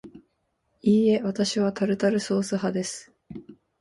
[0.81, 3.11] いいえ、わたしはタルタルソース派です